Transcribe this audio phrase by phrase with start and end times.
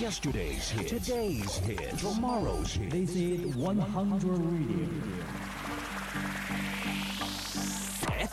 [0.00, 2.90] Yesterday's hit, today's hit, tomorrow's hit.
[2.90, 4.88] This is 100 Radio.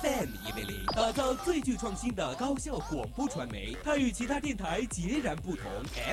[0.02, 3.76] FM 一零零，打造最具创新的高效广播传媒。
[3.84, 5.66] 它与其他电台截然不同。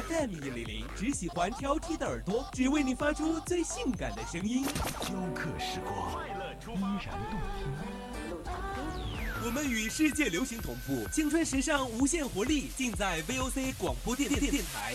[0.08, 4.64] FM 一零零只喜欢挑剔的耳朵，只为你发出最性感的声音。
[4.64, 6.30] 雕刻时光，依
[7.04, 7.70] 然动听。
[9.44, 14.94] 我们与世界流行同步，青春时尚无限活力，尽在 VOC 广播电电电台。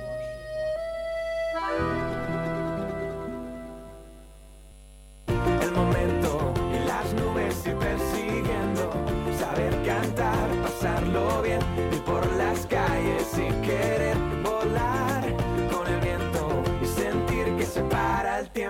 [18.53, 18.67] 青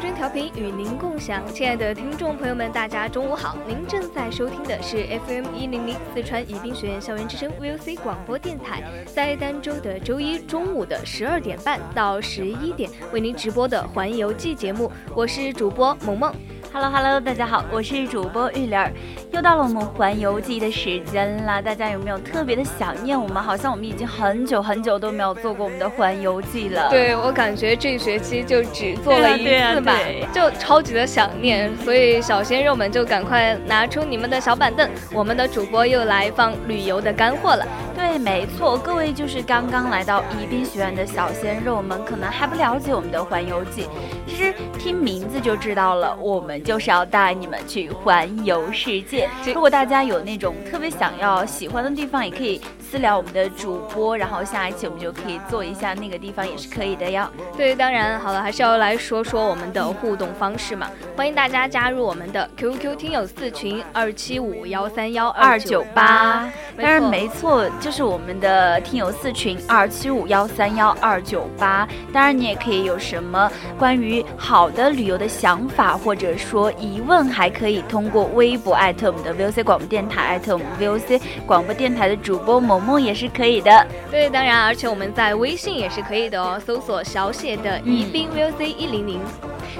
[0.00, 3.54] 春调频与您共享，亲爱的听众朋友们，大家中午好！
[3.68, 16.34] 您正在收听的是 FM 一零零四川宜宾学院校园之声 VOC 广播电台，在单周的周一中午的十二点半到十一点为您直播的环游记节目，我是主播萌萌。
[16.74, 18.92] Hello Hello，大家好，我是主播玉莲儿，
[19.30, 21.62] 又到了我们环游记的时间啦。
[21.62, 23.40] 大家有没有特别的想念我们？
[23.40, 26.88] 好像我们已经很久很久都没有做过我们的环游记了。
[26.90, 29.96] 对我感觉这学期就只做了一次吧，
[30.32, 37.64] 就超级的想念，所以小鲜肉们就赶快拿出你们的小板凳，我们的主播又来放旅游的干货了。
[37.94, 43.86] 对，没错，各位就是刚刚来到宜宾学院的小鲜肉们，可能还不了解我们的环游记。
[44.26, 49.28] 其实听名字就知道了，我们就是要带你们去环游世界。
[49.46, 52.60] 如果大家有那种特别想要喜欢的地方，也可以
[52.94, 57.28] 私聊我们的主播，然后下一期我们就可以做一下那个地方，也是可以的哟。
[57.56, 60.88] 对，当然好了，还是要来说说我们的互动方式嘛。
[61.16, 71.88] 欢迎大家加入我们的 QQ 听友四群二七五幺三幺二九九八，当然没错，就是我们的听友四群二七五幺三幺二九八。
[72.12, 83.86] 当然，你也可以有什么关于好的旅游的想法，或者说疑问，还可以通过微博艾特我们的 VOC 广播电台，艾特我们 VOC 广播电台的主播萌萌也是可以的。
[84.10, 89.20] 对，当然，而且我们在微信也是可以的哦，搜索小写的宜宾 VOC 一零零。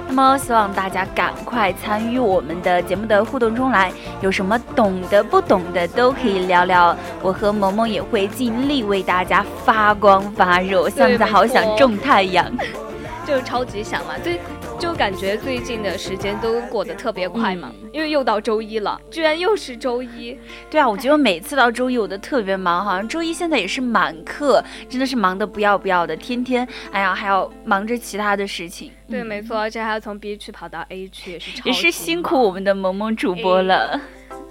[0.08, 6.96] 那么，希望大家赶快参与我们的节目的互动中来，有什么懂的、不懂的都可以聊聊。
[7.22, 10.82] 我和萌萌也会尽力为大家发光发热。
[10.82, 12.50] 我现在好想种太阳。
[13.26, 14.38] 就是超级想嘛，最
[14.78, 20.36] 就感觉最近的时间都过得特别快嘛，因为又到周一了，居然又是周一。
[20.70, 28.90] 对啊，我觉得每次到周一我都特别忙，好像周一现在也是满课，真的是忙得不要不要的，天天哎呀还要忙着其他的事情。
[29.08, 34.00] 对，嗯没错，而且还要从 B 区跑到 A 区，也是超也是辛苦我们的萌萌主播了。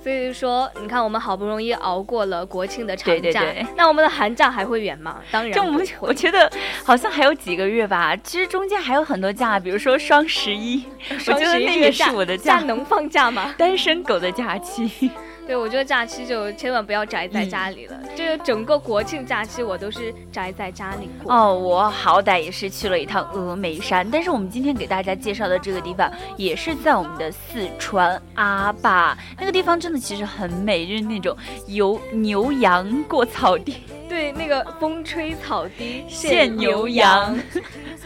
[0.04, 5.22] 所以说，你看我们好不容易熬过了国庆的长假，对对对那我们的寒假还会远吗？
[5.32, 5.88] 当然就我们。
[6.02, 6.52] 我觉得
[6.84, 13.56] 好像还有几个月吧，其实中间还有很多假，比如说双十一，我双觉得十一这个是我的假，假能放假吗？
[13.58, 15.10] 单身狗的假期。
[15.46, 18.00] 对，我觉得假期就千万不要宅在嗯家里了。
[18.16, 21.34] 这个整个国庆假期我都是宅在家里过。
[21.34, 31.36] 哦，我好歹也是去了一趟峨眉山，但是我们今天给大家介绍的这个地方也是在我们的四川阿坝，那个地方真的其实很美，就是那种
[31.68, 37.38] 游牛羊过草地， 对，那个风吹草低见牛羊。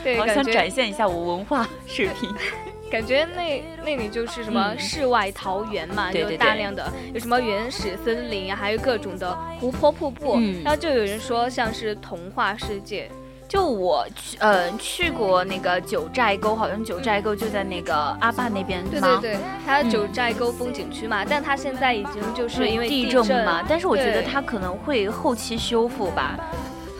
[0.03, 2.33] 对，好想展现一下我文化水平。
[2.89, 4.79] 感觉那那里就是什么嗯。
[4.79, 10.63] 世外桃源嘛，有大量的有什么原始森林啊，还有各种的湖泊瀑布，嗯。
[10.63, 13.09] 然后就有人说像是童话世界。
[13.49, 18.89] 就我去，呃，去过那个九寨沟，好像九寨沟就在那个阿坝那边吗？
[18.91, 26.37] 对对对，它嗯九寨沟风景区嘛，但它现在已经就是因为地震震嘛，但是我觉得它可能会后期修复吧，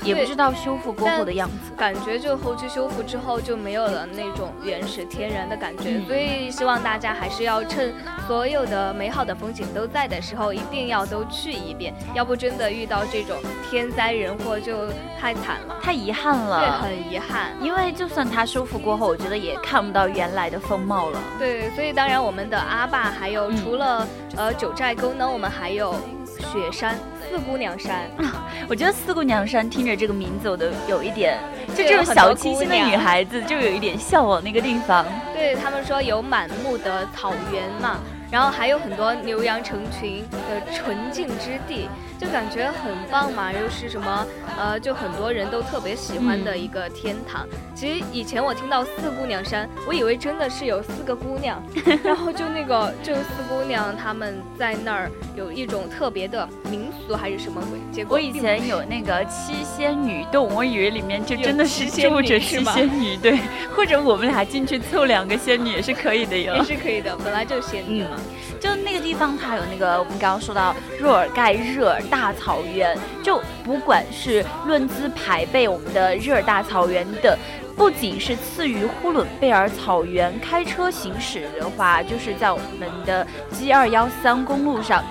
[0.08, 1.72] 也不知道修复过后的样子。
[1.78, 7.94] 感觉就后期修复之后就没有了那种原始天然的感觉，嗯所以希望大家还是要趁
[8.28, 13.38] 所有的美好的风景都在的时候，一定要都去一遍，要不真的遇到这种
[13.70, 14.88] 天灾人祸就
[15.20, 17.52] 太惨了，太遗憾了对，很遗憾。
[17.62, 21.20] 因为就算它修复过后，我觉得也看不到原来的风貌了。
[21.38, 25.94] 对，所以当然我们的阿坝还有嗯除了、呃九寨沟呢，我们还有
[26.40, 26.98] 雪山
[27.30, 28.10] 四姑娘山。
[28.70, 31.38] 我觉得四姑娘山听着这个名字，我都有一点，
[31.76, 35.06] 就这种小清新的女孩子，就有一点向往那个地方。
[35.34, 38.00] 对他们说有满目的草原嘛，
[38.32, 41.88] 然后还有很多牛羊成群的纯净之地，
[42.20, 44.28] 就感觉很棒嘛，又是什么
[44.60, 47.48] 呃，就很多人都特别喜欢的一个天堂。
[47.74, 51.62] 其实以前我听到四姑娘山，我以为真的是有四个姑娘，
[52.04, 63.40] 然后就那个就四姑娘她们在那儿有一种特别的民俗还是什么鬼，结果我以前有那个七仙女洞，我以为里面就真的是仙住着七女是吗仙女，对，
[63.76, 66.64] 或者我们俩进去凑两个仙女也是可以的哟也。
[66.64, 68.17] 是可以的，本来就仙女嘛。
[68.60, 77.38] 就那个地方，它有那个我们刚刚说到若尔盖热尔大草原，就不管是论资排辈，我们的热尔大草原的。
[77.76, 85.04] 不仅是次于呼伦贝尔草原，开车行驶的话，就是在我们的 G 二幺三公路上，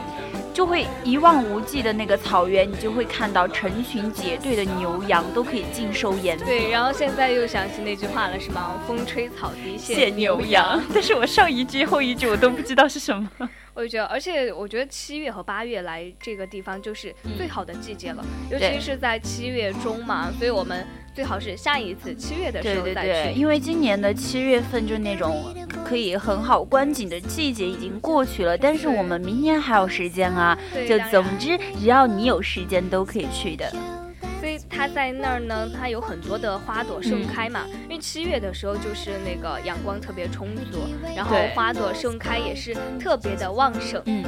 [0.56, 6.46] 就会一望无际的那个草原，你就会看到成群结队的牛羊都可以尽收眼底。
[6.46, 8.82] 对，然后现在又想起那句话了，是吗？
[8.88, 13.30] 风吹草低见牛羊，但是我上一句后一句我都不知道是什么。
[13.74, 20.86] 我就觉得，而且我觉得七月和八月来这个地方就是最好的季节了，尤其是在七月中嘛，所以我们
[21.16, 23.40] 最好是下一次七月的时候再对对，去。
[23.40, 25.50] 因为今年的七月份就那种
[25.82, 30.56] 可以很好观景的季节已经过去了，但是我们明年还有时间啊。
[30.86, 33.66] 就总之，只要你有时间都可以去的。
[34.38, 37.64] 所以它在那儿呢，它有很多的花朵盛开嘛。
[37.84, 40.86] 因为七月的时候就是那个阳光特别充足，
[41.16, 44.02] 然后花朵盛开也是特别的旺盛。
[44.04, 44.22] 嗯，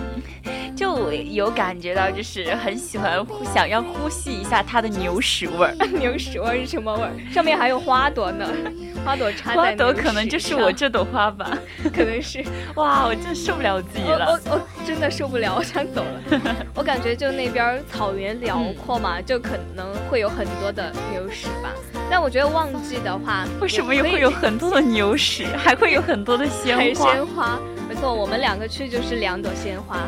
[0.78, 3.18] 就有感觉到就是很喜欢
[3.52, 5.74] 想要呼吸一下它的牛屎味儿。
[5.98, 7.10] 牛屎味儿是什么味儿？
[7.32, 8.46] 上面还有花朵呢，
[9.04, 11.50] 花朵插在花朵牛可能就是我这朵花吧。
[11.92, 12.44] 可能是。
[12.76, 14.40] 哇，我真受不了自己了。
[14.46, 16.56] 我我真的受不了，我想走了。
[16.76, 21.70] 我感觉就那边草原辽阔嘛，就可能会有很多的牛屎吧。
[22.08, 27.12] 但我觉得旺季的话，为什么又也会有很多的牛屎，还会有很多的鲜花？
[27.12, 27.58] 鲜花？
[27.88, 29.98] 没错，我们两个去就是两朵鲜花。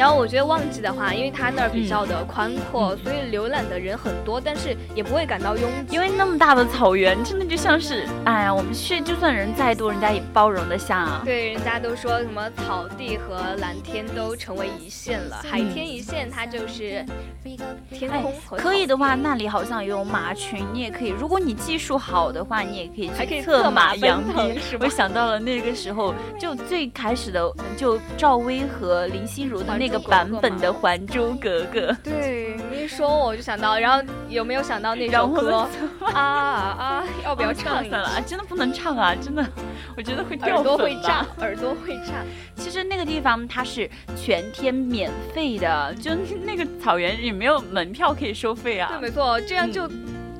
[0.00, 5.94] 然后我觉得旺季的话，因为它那儿比较的宽阔，所以浏览的人很多，但是也不会感到拥挤。
[5.94, 11.20] 因为那么大的草原，真的就像是，哎呀，我们去就算人再多，人家也包容得下啊。
[11.22, 17.04] 对，人家都说什么草地和蓝天都成为一线了，海天一线，它就是
[17.90, 21.10] 天空和可以的话，那里好像有马群，你也可以。
[21.10, 31.92] 如果你技术好的话，你也可以还可以去策策马扬鞭是吧我想到了那个时候，就最开始的，就赵薇和林心如的那个版本的《还珠格格》。
[32.02, 35.68] 对你一说我就想到，然后有没有想到那首歌
[36.00, 37.04] 啊啊？
[37.24, 38.20] 要不要唱一下了，啊？
[38.26, 39.14] 真的不能唱啊！
[39.14, 39.44] 真的，
[39.96, 42.24] 我觉得会掉耳朵会炸，耳朵会炸。
[42.54, 46.12] 其实那个地方它是全天免费的，就
[46.44, 48.88] 那个草原也没有门票可以收费啊。
[48.92, 49.90] 对，没错，这样就。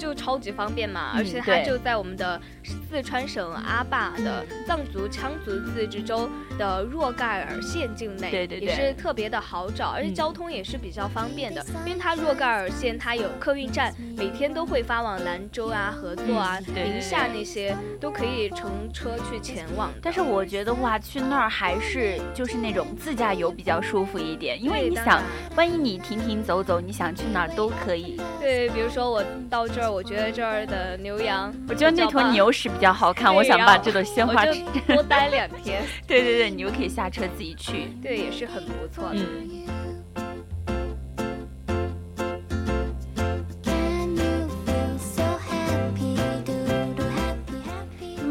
[0.00, 6.26] 就超级方便嘛，而且它就在我们的四川省阿坝的藏族羌族自治州
[6.60, 19.90] 的若盖尔县境内，对对对也是特别的好找，而且嗯交通也是比较方便的，因为它若盖尔县它有客运站，每天都会发往兰州啊、合作啊、宁夏那些都可以乘车去前往。
[20.02, 25.22] 但是我觉得话，去那儿还是就是那种自驾游比较舒服一点，因为你想
[25.56, 28.20] 万一你停停走走，你想去哪儿都可以。
[28.38, 34.60] 对，比如说我到这儿，我觉得这儿的牛羊，我觉得那坨牛屎比较好看，我想把这朵鲜花吃。
[34.88, 37.88] 多待两天， 对对对，你就可以下车自己去。
[38.02, 39.20] 对，也是很不错的。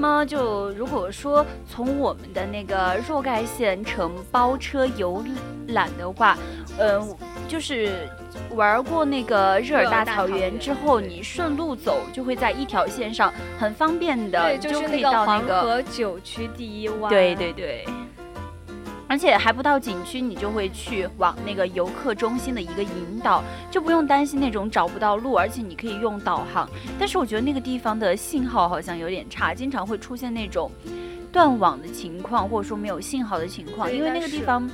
[0.01, 5.23] 那么就如果说从我们的那个若盖县城包车游
[5.67, 6.37] 览的话，
[6.77, 7.15] 嗯、
[7.49, 8.07] 就是
[8.51, 17.09] 玩过那个日尔大草原之后，你顺路走就会在一条线上，很方便的，对，就是可以那个黄到那个河九曲第一湾。
[17.09, 17.85] 对对对。
[19.07, 26.69] 而且还不到景区，你就会去往那个游客中心的一个引导，就不用担心那种找不到路，而且你可以用导航。
[26.99, 30.71] 但是我觉得那个地方的信号好像有点差，经常会出现那种
[31.31, 34.69] 断网的情况，或者说没有信号的情况，因为那个地方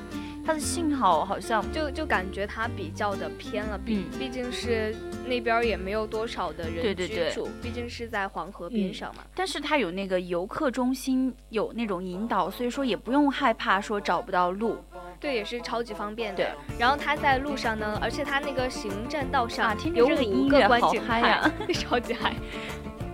[0.46, 9.24] 它的信号好像就就感觉它比较的偏了，毕、嗯毕竟是那边也没有多少的人对对对居住，毕竟是在黄河边嗯上嘛。
[9.34, 14.78] 但是它有那个游客中心有那种引导，所以说也不用害怕说找不到路。
[15.20, 16.56] 对，也是超级方便的。
[16.78, 21.42] 然后它在路上呢，而且它那个行栈道上有这个五个观景台，
[21.74, 22.36] 超级嗨。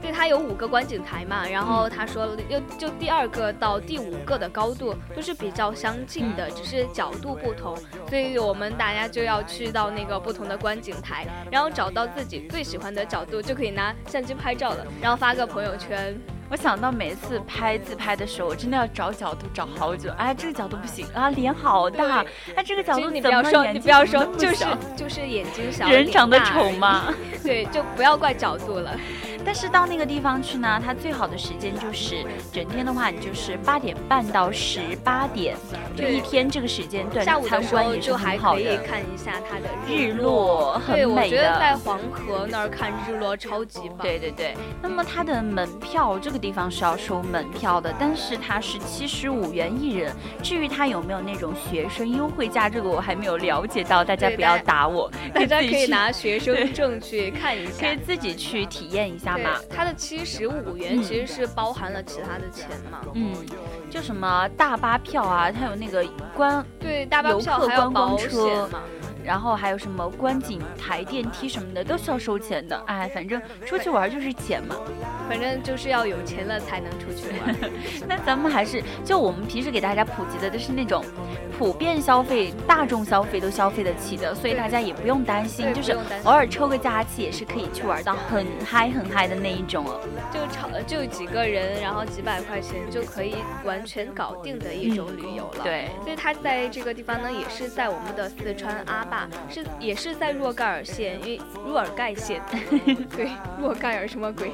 [0.01, 7.77] 对，它有五个观景台嘛，然后他说了，就就第二个到第五个的高度都是比较相近的，只是角度不同，
[8.09, 16.19] 所以我们大家就要去到那个不同的观景台，然后找到自己最喜欢的角度，就可以拿相机拍照了，然后发个朋友圈。
[16.51, 20.11] 我想到每次拍自拍的时候，我真的要找角度找好久。
[20.17, 22.25] 哎，这个角度不行啊，脸好大。
[22.53, 24.65] 哎，这个角度你度怎么不要说，你不要说就是
[24.97, 27.05] 就是眼睛小，人长得丑嘛。
[27.41, 28.91] 对，就不要怪角度了。
[29.43, 35.55] 但是到那个地方去呢，它最好的时间就是整天的话，你就是八点半到十八点，
[35.97, 38.77] 就一天这个时间段下午参的时候观也是很就还可以好的。
[38.85, 41.75] 看一下它的日落，落很对，我美觉得在。
[41.77, 43.97] 黄河那儿看日落超级棒。
[44.01, 50.11] 对对对，那么它的门票这个地方是要收门票的，但是它是七十五元一人。
[50.41, 57.97] 至于它有没有那种学生优惠价，这个我还没有了解到，大家不要打我， 大家可以拿学生证去看一下可以。
[57.97, 62.99] 自己去体验一下对嘛。，它的七十五元嗯其实是包含了其他的钱嘛。
[63.13, 63.33] 嗯，
[63.89, 66.03] 就什么大巴票啊，它有那个
[66.35, 68.81] 观，对，大巴游客票还有观光保车险嘛。
[69.23, 72.81] 然后还有什么观景台、电梯什么的都是要收钱的。
[72.87, 74.75] 哎，反正出去玩就是钱嘛。
[75.27, 77.55] 反正就是要有钱了才能出去玩。
[78.07, 81.03] 那咱们还是就我们平时给大家普及的都是那种
[81.57, 89.99] 普遍消费、大众消费都消费得起的，所以大家也不用担心，就是偶尔抽个假期也是可以去玩到很嗨很嗨的那一种哦。
[90.33, 95.63] 就超就几个人，然后几百块钱就可以完全搞定的一种旅游了。。
[95.63, 102.41] 对，所以它在这个地方呢，也是在我们的四川阿坝，是也是在若盖尔县，因为若尔盖县，
[103.13, 104.49] 对，若盖尔什么鬼？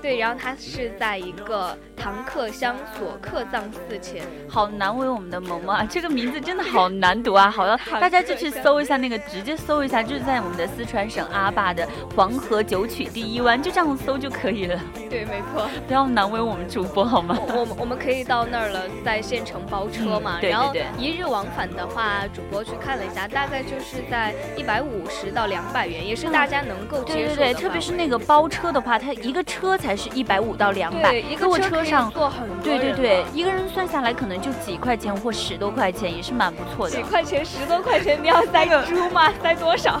[0.00, 5.86] 对，然后它是在一个唐克乡索克藏寺前，好难为我们的萌萌啊！
[5.88, 7.50] 这个名字真的好难读啊！
[7.50, 14.80] 好了， 大家就去搜一下那个，直接搜一下，就是在我们的四川省阿坝的黄河九曲第一湾，就这样搜就可以了。
[15.10, 15.68] 对，没错。
[15.86, 17.36] 不要难为我们主播好吗？
[17.48, 32.10] 我们我们可以到那儿了，在县城包车嘛，嗯对对然后对一日往返的话，主播去看了一下，大概就是在一百五十到两百元，也是大家能够接受的对对对，特别是那个包车的话，它一个车才是一百五到两百，一个如果车上。
[32.10, 37.02] 坐很多人对对对，一个人算下来可能就几块钱或十多块钱，也是蛮不错的几。
[37.02, 39.32] 块钱、十多块钱，你要塞猪吗？
[39.42, 40.00] 塞多少？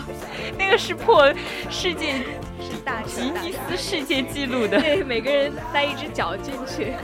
[0.58, 1.32] 那个是破
[1.70, 2.14] 世界
[2.84, 4.80] 大吉尼斯世界纪录的。
[4.80, 6.94] 对，每个人塞一只脚进去。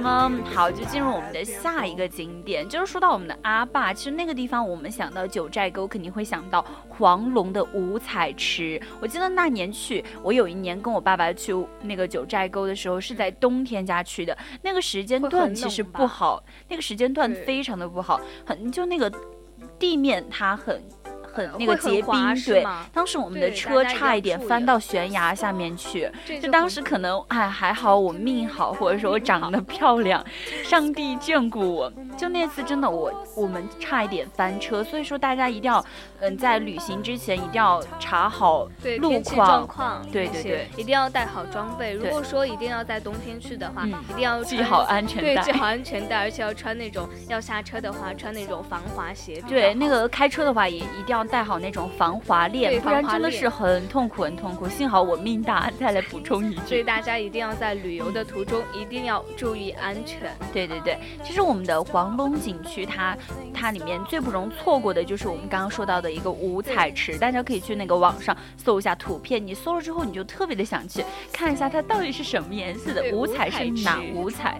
[0.00, 8.80] 那么好，就进入我们的下一个景点，就是说到我们的阿坝，其实那个地方我们想到九寨沟，肯定会想到黄龙的五彩池。
[9.00, 11.52] 我记得那年去，我有一年跟我爸爸去
[11.82, 19.12] 那个九寨沟的时候，是在冬天家去的，那个时间段其实不好，那个时间段非常的不好，很就那个
[19.78, 20.80] 地面它很。
[21.38, 26.10] 很那个结冰，对当时我们的车差一点翻到悬崖下面去，
[26.42, 30.24] 就当时可能哎还好我命好，或者说我长得漂亮，
[30.64, 31.92] 上帝眷顾我。
[32.16, 35.84] 就那次真的我我们差一点翻车，所以说大家一定要
[36.18, 38.68] 嗯在旅行之前一定要查好
[38.98, 39.20] 路
[39.66, 41.92] 况对对对一定要带好装备。
[41.92, 45.52] 如果说一定要在冬天去的话，嗯一定要系好安全对，带系。
[45.52, 49.40] 好安全带，而且要穿那种要下车的话，穿那种防滑鞋。
[49.48, 54.68] 对，那个开车的话也一定要带好那种防滑链，不然真的是很痛苦很痛苦。
[54.68, 56.66] 幸好我命大，再来补充一句。
[56.66, 60.30] 所以大家一定要在旅游的途中一定要注意安全。
[60.52, 63.16] 对对对，其实我们的黄龙景区它，
[63.54, 74.58] 它里面最不容错过的就是我们刚刚说到的一个五彩池，大家可以去那个网上搜一下图片，你搜了之后你就特别的想去看一下它到底是什么颜色的，五彩是哪五彩？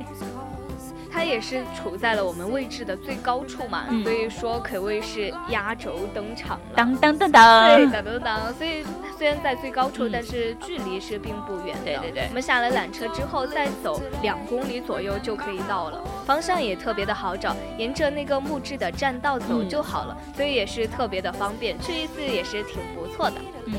[1.11, 4.03] 它也是处在了我们位置的最高处嘛，嗯。
[4.05, 6.77] 所以说可谓是压轴登场了。
[6.77, 7.69] 当当当当。
[7.69, 8.21] 对，当，当当。
[8.21, 8.85] 当，所以
[9.17, 10.11] 虽然在最高处，嗯。
[10.13, 11.85] 但是距离是并不远的。
[11.85, 12.27] 对对对。
[12.29, 23.37] 我们下了缆车之后，再走两公里左右就可以到了，方向也特别的好找，沿着那个木质的栈道走嗯就好了，所以也是特别的方便，去一次也是挺不错的。
[23.65, 23.75] 嗯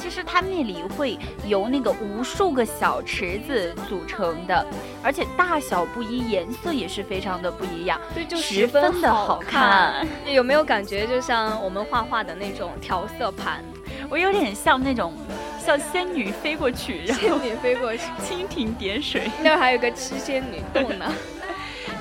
[0.00, 1.16] 其实它那里会
[1.46, 4.66] 由那个无数个小池子组成的，
[5.00, 8.00] 而且大小不一，颜色也是非常的不一样。
[8.12, 10.04] 对，就十十分的好好看。
[10.26, 13.62] 有没有感觉就像我们画画的那种调色盘，
[14.10, 15.12] 我有点像那种
[15.64, 19.30] 像仙女飞过去，然后仙女飞过去，蜻蜓点水。
[19.40, 21.12] 那儿还有个七仙女洞呢。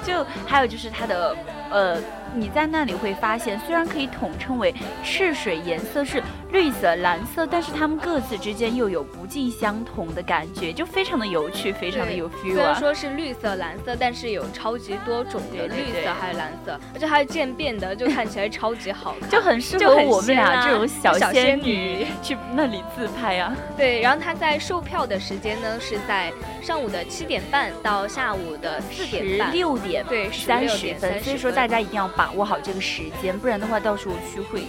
[0.06, 1.36] 就还有就是它的
[1.70, 1.98] 呃
[2.34, 12.80] 你在那里会发现，虽然可以统称为赤水颜色是绿色、蓝色，但是它们各自之间又有不尽相同的感觉，就非常的有趣，非常的有 feel 虽然啊。
[12.80, 23.54] 说是绿色、蓝色，但是有超级多种的绿色还有蓝色，而且还有渐变的，就看起来超级好看， 就很适合我们俩这种小小仙女去那里自拍啊。
[23.76, 24.00] 对。
[24.00, 34.64] 然后它在售票的时间呢是在上午的七点半到下午的四点六点对三16十分，所以说大家一定要把握好这个时间，不然的话到时候去会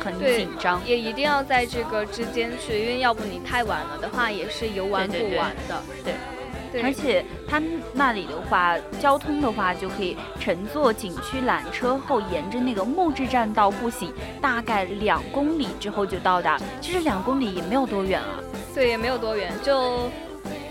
[0.00, 0.80] 很紧张。
[0.86, 5.82] 也一定要在这个之间去，因为要不你太晚了的话，也是游玩不完的。
[6.02, 6.14] 对
[6.72, 7.62] 对，而且它
[7.92, 16.58] 那里的话，交通的话就可以乘坐景区缆车后，沿着那个木质栈道步行，大概两公里之后就到达。
[16.80, 18.40] 其实两公里也没有多远啊，
[18.74, 20.10] 对也没有多远，就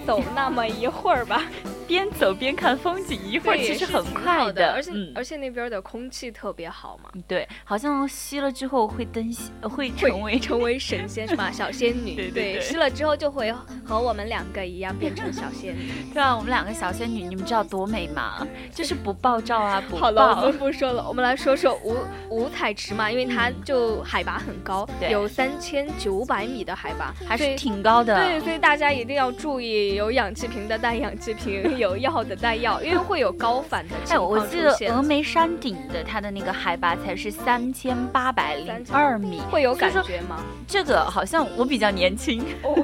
[0.06, 1.42] 走那么一会儿吧。
[1.88, 11.50] 边走边看风景，一会儿其实很快好的，而且、嗯而且那边的空气特别好嘛，对，好像吸了之后会登，呃会成为会成为神仙是吧？
[11.54, 13.54] 小仙女，对对对吸了之后就会
[13.86, 15.92] 和我们两个一样变成小仙女。
[16.14, 18.46] 对啊，我们两个小仙女，你们知道多美吗？
[18.74, 20.56] 就是不爆照啊，不好了，我们。
[20.56, 21.96] 不说了，我们来说说五
[22.30, 28.16] 五彩池嘛，因为它就海拔很高，对有三千九百米的海拔，还是挺高的。
[28.16, 34.76] 对，所以大家一定要注意，有氧气瓶的带氧气瓶，有药的带药，因为会有高反的情哎，我记得。
[34.76, 40.44] 峨眉山顶的它的那个海拔才是三千八百零二米，会有感觉吗？
[40.68, 42.84] 这个好像我比较年轻，哦，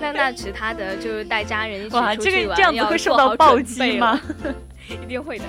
[0.00, 4.20] 那那其他的就是带家人一起哇，出去玩，这个这样子会受到暴击吗？？
[4.88, 5.44] 一定会的。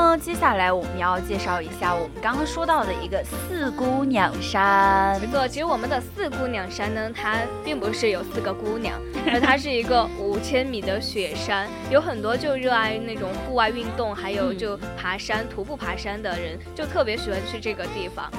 [0.00, 5.26] 么接下来我们要介绍一下我们刚刚说到的一个四姑娘山没。
[5.26, 8.98] 错，其实我们的四姑娘山呢，它并不是有四个姑娘，
[9.30, 18.30] 而它是一个五千米的雪山，有很多就热爱那种户外运动，还有嗯就爬山、徒步爬山的人，就特别喜欢去这个地方。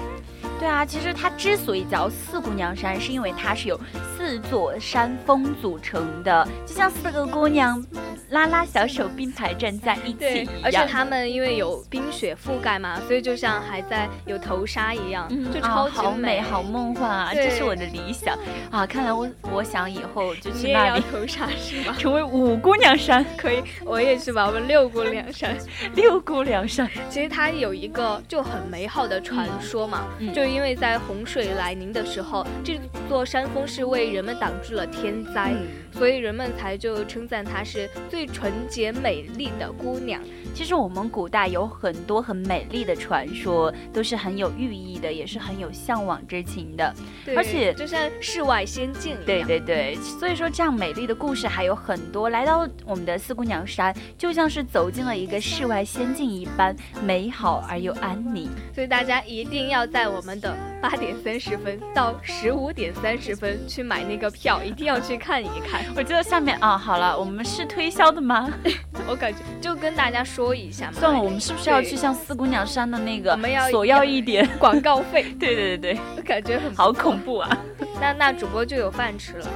[0.59, 3.79] 对啊，其实它之所以叫四姑娘山，是因为它是由
[4.21, 7.83] 四座山峰组成的，就像四个姑娘
[8.29, 10.87] 拉拉小手并排站在一起一样，而且样。
[10.87, 17.31] 他们因为有冰雪覆盖嘛，所以就像还在有头纱一样，就啊超级好美，好梦幻啊！
[17.33, 18.37] 这是我的理想
[18.69, 18.85] 啊！
[18.85, 21.95] 看来我我想以后就去那里头纱是吗？
[21.97, 24.45] 成为五姑娘山、可以，我也去吧。
[24.45, 25.57] 我们六姑娘山，
[25.95, 26.87] 六姑娘山。
[27.09, 32.79] 其实它有一个就很美好的传说嘛，嗯就因为在洪水来临的时候，这
[33.09, 40.21] 座山峰是为人们挡住了天灾，嗯所以人们才就称赞她是最纯洁美丽的姑娘。
[40.53, 46.93] 其实我们古代有很多很美丽的传说，都是很有寓意的，也是很有向往之情的。
[47.25, 49.25] 对而且就像世外仙境一样。
[49.25, 52.29] 对对对，所以说这样美丽的故事还有很多。
[52.29, 58.49] 来到我们的四姑娘山，就像是走进了一个世外仙境一般，美好而又安宁。
[58.73, 65.85] 所以大家一定要在我们的八点三十分到十五点三十分去买那个票，一定要去看一看。
[65.95, 68.49] 我记得下面啊，好了，我们是推销的吗？
[69.07, 70.93] 我感觉就跟大家说一下嘛。
[70.93, 74.47] 算了，我们是不是要去向四姑娘山的那个我们要索要一点？
[74.57, 77.57] 广告费，对对对对，感觉很好恐怖啊！
[78.01, 79.47] 那那主播就有饭吃了。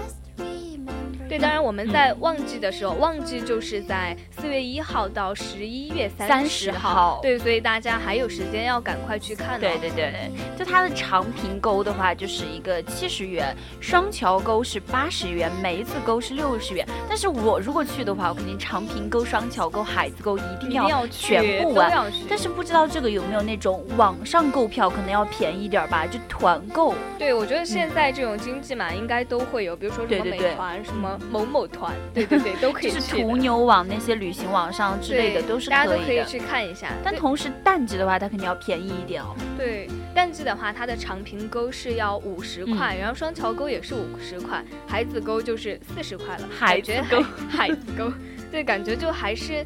[1.27, 9.59] 对，当然我们在旺季的时候，旺季就是在四月一号到十一月三十30号对，所以大家还有时间要赶快去看、哦。
[9.59, 16.87] 对对对，就它的长平沟的话，就是一个七十元，双桥沟是八十元，梅子沟是六十元。
[17.09, 21.91] 但是我如果去的话，我肯定长平沟、双桥沟、海子沟一定要去全部玩。
[22.29, 26.93] 但是不知道这个有没有那种网上购票可能要便宜点儿吧，就团购。
[27.17, 36.01] 对，我觉得现在这种经济嘛，应该都会有，比如说什么美团、什么某某团， 对对对，都可以就是去途牛网那些旅行网上之类的都是大家可以的。
[36.01, 36.89] 都可以去看一下。
[37.03, 39.35] 但同时淡季的话，它肯定要便宜一点哦。
[39.57, 46.47] 对，淡季的话，它的长平沟是要五十嗯块，然后双桥沟也是五十块，海子沟就是四十块了。
[46.57, 48.11] 海子沟，海子沟，
[48.51, 49.65] 对，感觉就还是。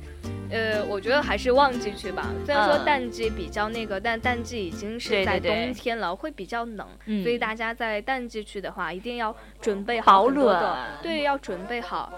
[0.52, 2.30] 呃，我觉得还是旺季去吧。
[2.46, 12.12] 虽然说嗯淡季比较那个，但淡季已经是在冬天了，会比较冷，嗯所以大家在淡季去的话，一定要准备好保暖对，要准备好。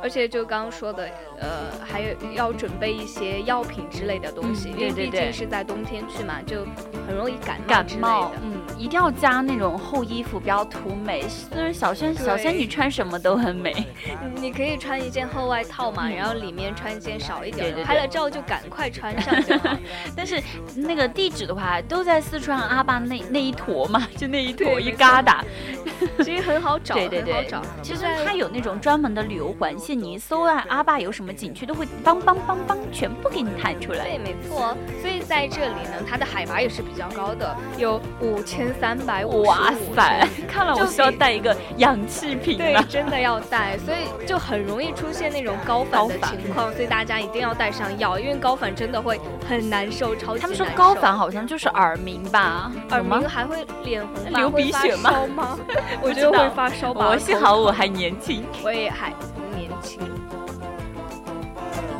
[0.00, 6.64] 而且就刚刚说的，呃，还有要准备一些药品之类的东西，嗯因为毕竟是在冬天去嘛，就
[7.06, 7.86] 很容易感冒感。
[8.00, 11.22] 冒嗯，一定要加那种厚衣服，不要图美。
[11.28, 13.86] 虽然小仙小仙女穿什么都很美，
[14.36, 19.76] 你可以穿一件厚外套嘛，然后里面穿一件少一点的，对对对拍了照就赶快穿上就好。
[20.16, 20.42] 但是
[20.74, 25.40] 那个地址的话，都在四川阿坝那那一坨嘛，就那一坨一疙瘩。
[26.22, 27.62] 其实很好找，对对对很好找。
[27.82, 34.04] 其实它有那种专门的旅游环线，你一搜啊阿坝有什么景区，都会梆梆梆梆全部给你弹出来。
[34.04, 34.76] 对，没错。
[35.00, 42.74] 所以在这里呢，它的海拔也是比较高的，有五千三百五哇塞，看来我需要带一个氧气瓶对，。
[42.88, 52.70] 真的要带，所以就很容易出现那种高反的情况，所以大家一定要带上药，因为高反真的会很难受，超级难受他们说高反好像就是耳鸣吧？
[52.90, 55.58] 耳鸣还会脸红吧，流鼻血吗吗？
[56.00, 57.06] 我觉得会发烧吧。
[57.10, 58.44] 我幸好我还年轻。
[58.62, 59.12] 我也还
[59.54, 60.00] 年轻。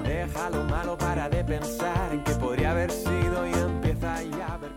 [0.04, 3.52] Deja lo malo para de pensar en que podría haber sido y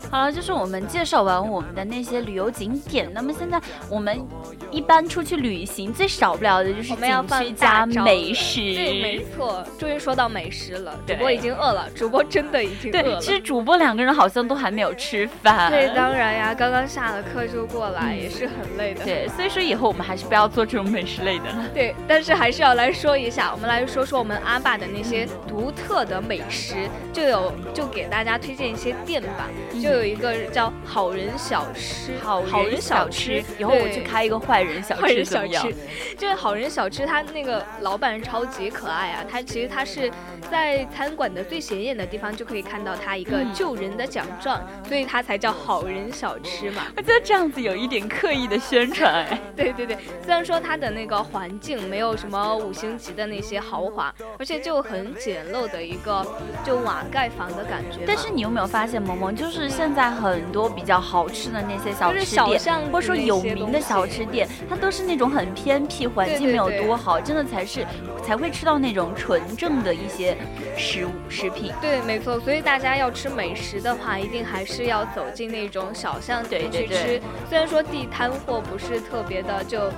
[0.09, 4.25] 好了，就是我们介绍完我们的那些旅游景点，那么现在我们
[4.71, 8.59] 一般出去旅行最少不了的就是我们要放景区加大招了美食。
[8.73, 10.97] 对，没错，终于说到美食了。
[11.05, 13.19] 主播已经饿了，主播真的已经饿了对，了。
[13.19, 15.69] 其实主播两个人好像都还没有吃饭。
[15.69, 19.03] 对，当然呀，刚刚下了课就过来，也是很累的。
[19.03, 21.65] 对，所以说以后我们还是不要做这种美食类的了。
[21.73, 26.75] 对，但是还是要来说一下，我们来说说我们阿坝的那些独特的美食，
[27.11, 29.49] 就有就给大家推荐一些店吧，
[29.81, 39.25] 就有一个叫好人小吃，好人小吃，以后我去开一个坏人小吃怎么样吃？，就是好人小吃，他那个老板超级可爱啊！
[39.29, 40.11] 他其实他是
[40.49, 46.83] 在餐馆的最显眼的地方就可以看到他一个嗯救人的奖状，所以他才叫好人小吃嘛。
[46.95, 49.41] 我觉得这样子有一点刻意的宣传 哎。
[49.55, 56.25] 对对对，虽然说它的那个环境没有什么五星级的那些豪华，而且就很简陋的一个
[56.63, 57.99] 就瓦盖房的感觉。
[58.05, 62.59] 但是你有没有发现，萌萌就是现在很多比较好吃的那些小吃店，
[62.91, 67.85] 或者说有名的小吃店，它都是那种很偏僻，环境没有多好，真的才是
[68.23, 70.37] 才会吃到那种纯正的一些
[70.77, 71.71] 食物食品。
[71.81, 77.21] 对，没错，所以大家要吃美食的话，一定还是要走进那种小巷子对对对去吃。
[77.49, 79.91] 虽然说地摊货不是特别的就，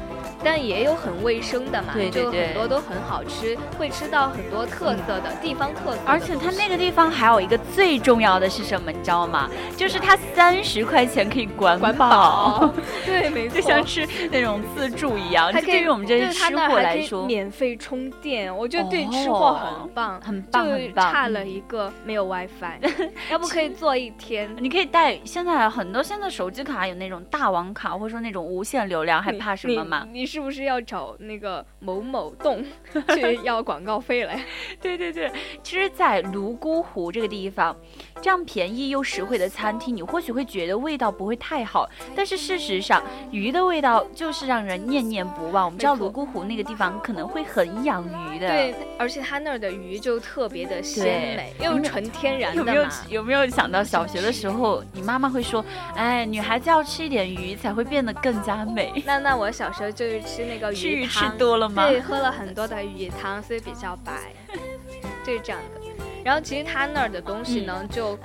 [0.44, 9.50] 但也有很卫生的嘛，对对对就很多都很好吃，会吃到很多特色的、地方特色而且它那个地方还有一个最重要的是什么，你知道吗？
[9.76, 12.74] 就是它三十块钱可以管管饱饱，
[13.06, 15.52] 对，没错，就像吃那种自助一样。
[15.52, 22.80] 还可以对于我们这些吃货来说，免费充电，我觉得对吃货哦很棒，很棒就很棒差了一个没有 WiFi，
[23.30, 24.50] 要不可以坐一天。
[24.60, 30.08] 你可以带现在很多现在手机卡有那种大网卡，或者说那种无限流量，还怕什么嘛？
[30.14, 30.29] 你？
[30.30, 32.64] 你是不是要找那个某某洞
[33.18, 34.40] 去要广告费嘞？
[34.80, 35.28] 对对对，
[35.64, 37.76] 其实，在泸沽湖这个地方，
[38.22, 43.02] 这样便宜又实惠的餐厅，你或许会觉得味道不会太好，但是事实上，
[43.32, 45.66] 鱼的味道就是让人念念不忘。
[45.66, 52.90] 我们知道泸沽湖那个地方可能会很养鱼的，对，而且它那儿的鱼就特别的鲜美，又纯天然的有没有的。
[53.10, 55.64] 有没有想到小学的时候，你妈妈会说，
[55.96, 58.92] 哎，女孩子要吃一点鱼才会变得更加美。
[59.06, 61.88] 那那我小时候就是吃那个吃鱼吃汤，多了吗？
[61.88, 64.34] 对，喝了很多的鱼汤，所以比较白，
[65.24, 65.79] 就是这样的。
[66.24, 68.18] 然后其实他那儿的东西嗯呢，就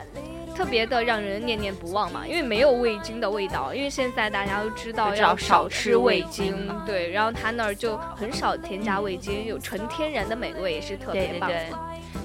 [0.54, 6.54] 特别的让人念念不忘嘛，因为没有味精的味道，因为现在大家都知道要少少吃味精
[6.86, 7.10] 对。
[7.10, 11.48] 然后他那儿就很少添加味精，有纯天然的美味，也是特别棒。
[11.48, 11.76] 对对对。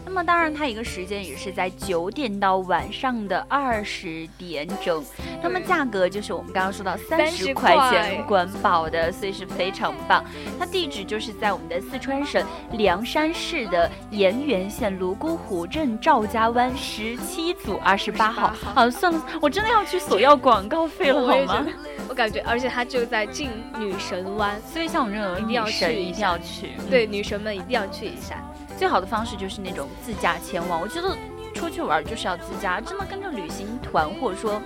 [0.09, 5.05] 那么当然，它一个时间也是在九点到晚上的二十点整。
[5.41, 10.25] 那么价格就是我们刚刚说到三十30块块钱管饱的，所以是非常棒。
[10.57, 18.47] 它地址就是在我们的四川省凉山市的盐源县泸沽湖镇赵家湾十七组二十八号。
[18.49, 21.67] 28号好，算了，我真的要去索要广告费了， 好吗
[22.09, 26.71] 我感觉，而且它就在进女神湾，所以像我们这种一定要去一下要去。
[26.79, 28.43] 嗯对，女神们一定要去一下。
[28.79, 30.79] 最好的方式就是那种自驾前往。
[30.79, 31.15] 我觉得
[31.53, 34.61] 出去玩就是要自驾，真的跟着旅行团或者说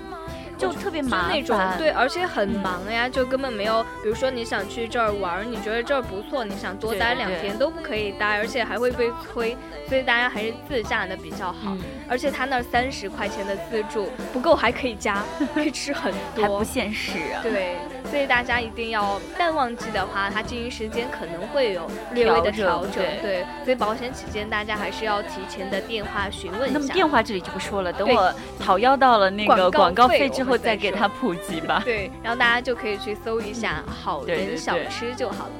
[0.56, 1.32] 就特别就麻烦。
[1.32, 9.58] 那种对，而且很嗯忙呀，就根本没有，比如说你想去这儿玩，你觉得这儿不错，你想多待两天都不可以待，而且还会被催，
[9.90, 11.72] 所以大家还是自驾的比较好。
[11.72, 15.24] 嗯，而且他那儿三十块钱的自助不够还可以加，
[15.56, 16.64] 可以吃很多还不。
[16.64, 17.42] 现实啊。
[17.42, 17.78] 对，
[18.10, 22.94] 所以大家一定要淡旺季的话，它经营时间可能会有略微的调整。
[22.94, 26.80] 对对，所以保险起见，大家还是要提前的电话询问一下。
[26.80, 31.82] 那么电话这里就不说了，等我讨要到了那个广广告费之后再给他普及吧。
[31.84, 35.52] 对，然后大家就可以去搜一下好人小吃就好了。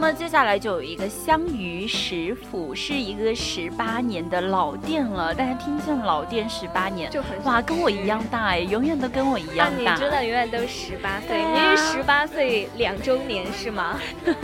[0.00, 5.34] 那么接下来就有一个香鱼食府，是一个十八年的老店了。
[5.34, 9.96] 大家听见老店十八年，就很哇，跟我一样大哎，永远都跟我一样啊，你大。
[9.96, 13.98] 真的永远都十八岁，对啊你是十八岁两周年是吗？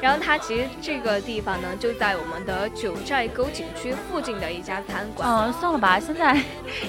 [0.00, 5.28] 然后它其实这个地方呢，就在我们的九寨沟景区附近的一家餐馆。
[5.28, 6.40] 嗯，算了吧，现在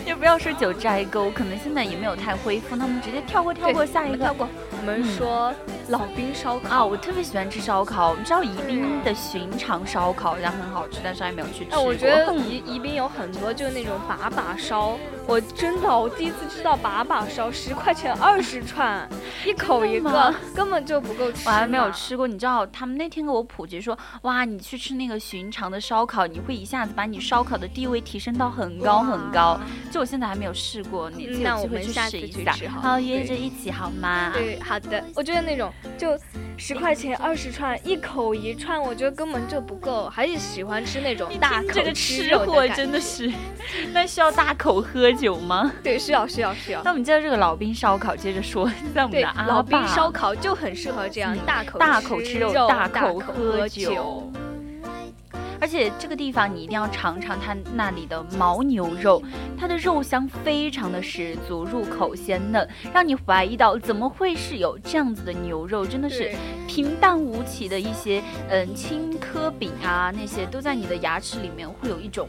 [0.05, 4.33] 也不要说九寨沟，可能现在也没有太恢复，那我们直接跳过跳过下一个跳。
[4.33, 4.47] 过，
[4.79, 5.53] 我们说
[5.87, 8.15] 老兵烧烤啊，我特别喜欢吃烧烤。
[8.15, 11.75] 你知道宜宾的寻常烧烤然后很好吃，但是还没有去吃。
[11.77, 14.97] 我觉得宜宜宾有很多就是那种把把烧，
[15.29, 19.07] 我真的我第一次知道把把烧十块钱二十串，
[19.45, 21.47] 一口一个根本就不够吃。
[21.47, 21.87] 我还没有。
[21.91, 29.59] 吃过，你知道他们那天给我普及说，哇，你去吃那个寻常的烧烤，你会一下子把你烧烤的地位提升到很高很高。
[29.91, 32.99] 就我现在还没有试过，你嗯那我有机会去们下次试一下去吃好。
[32.99, 34.31] 约着一起好吗？
[34.33, 35.03] 对，好的。
[35.13, 36.17] 我觉得那种就
[36.57, 43.31] 十块钱二十串，一口一串，我觉得根本就不够，还是喜欢吃那种大口这个吃吃货真的是，
[43.93, 45.71] 那需要大口喝酒吗？
[45.83, 46.91] 对，需要需要需要那。
[46.91, 54.31] 我们接着这个老兵烧烤，接着说， 在我们的，阿老兵烧烤就很适合这样嗯大口大口吃肉肉，大大口喝喝酒。
[55.59, 59.21] 而且这个地方你一定要尝尝它那里的牦牛肉，
[59.57, 66.31] 它的肉香非常的十足，入口鲜嫩，让你怀疑到怎么会是有这样子的牛肉，真的是
[66.67, 72.27] 平淡无奇的一些嗯青稞饼啊那些都在你的牙齿里面会有一种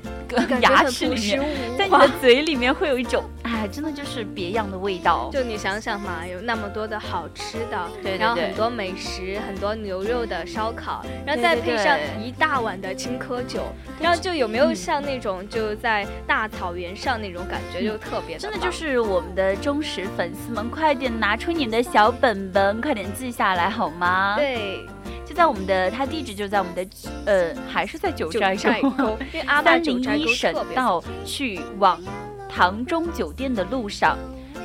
[0.60, 1.40] 牙齿里面，
[1.78, 5.30] 在你的 嘴里面会有一种哎，真的就是别样的味道。
[5.32, 13.62] 就你想想嘛，有那么多的好吃的，对对对然后很多美食，很多牛肉的烧烤，然后再配上一大碗的青稞酒，
[14.00, 24.86] 然后就有没有像那种就在大草原上那种感觉，就特别真的就是我们的忠实粉丝们，快点拿出你们的小本本，快点记下来好吗？，对。
[25.26, 26.84] 就在我们的，它地址就在我们的，
[27.24, 29.16] 呃，还是在九九寨沟，
[29.62, 32.02] 三九寨沟零一省道去往
[32.48, 34.18] 塘中酒店的路上。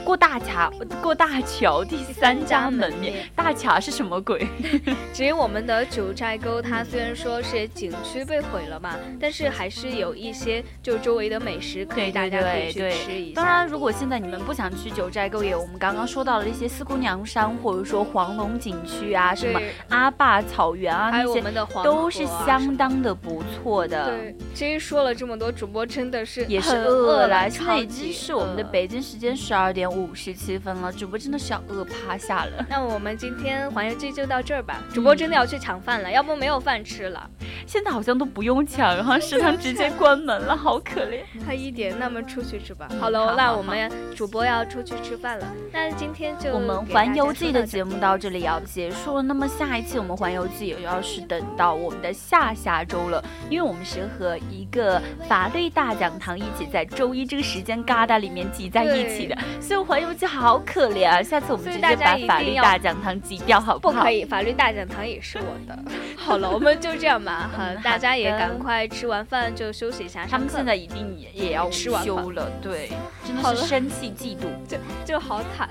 [0.05, 3.27] 过大桥，过大桥，第三家门面。
[3.35, 4.47] 大桥是什么鬼？
[5.11, 13.41] 其实我们的九寨沟，它虽然说是景区被毁了嘛，但是还是有一些就周围的美食可以大家可以去吃一下。
[13.41, 24.11] 当然，如果现在你们不想去九寨沟，也有我们刚刚说到了一些四姑娘山，或者说黄龙景区啊，什么阿坝草原啊还有我那些，们的黄都是相当的不错的。
[24.15, 32.65] 对，其实说了这么多，主播真的是也是很饿了，了，现在已经是我们的北京时间十二点五十七分了，主播真的是要饿趴下了。
[32.69, 34.83] 那我们今天环游记就到这儿吧。
[34.93, 37.29] 主播真的要去抢饭了，要不没有饭吃了。
[37.65, 41.21] 现在好像都不用抢，然后食堂直接关门了，好可怜。
[41.45, 42.89] 快一点，那么出去吃吧。
[42.99, 45.47] 好好了，那我们主播要出去吃饭了。
[45.71, 61.21] 那今天就我们环游记的节目到这里要结束了，那么下一期我们环游记也要是等到我们的下下周了，因为我们是和一个法律大讲堂一起在周一这个时间疙瘩里面挤在一起的，所以环游记好可怜啊！
[61.21, 63.99] 下次我们直接把法律大讲堂挤掉好不好？
[63.99, 65.77] 不可以，法律大讲堂也是我的。
[66.17, 67.49] 好了，我们就这样吧。
[67.55, 70.25] 哈，大家也赶快吃完饭就休息一下。
[70.29, 72.89] 他们现在一定也也要吃完休了，对，
[73.25, 75.69] 真的是生气嫉妒，就就好惨。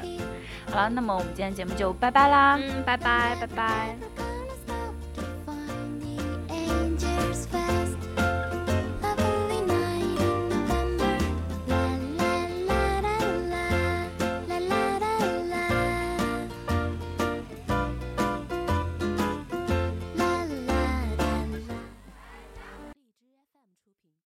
[0.70, 3.96] 好了，那么我们今天节目就拜拜啦，嗯，拜拜，拜拜。